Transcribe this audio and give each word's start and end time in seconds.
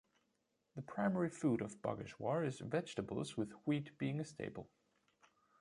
The 0.75 0.81
primary 0.81 1.29
food 1.29 1.61
of 1.61 1.79
Bageshwar 1.83 2.43
is 2.47 2.57
vegetables 2.59 3.37
with 3.37 3.51
wheat 3.67 3.95
being 3.99 4.19
a 4.19 4.25
staple. 4.25 4.67